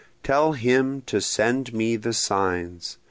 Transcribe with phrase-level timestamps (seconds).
[0.23, 2.97] Tell him to send me the signs.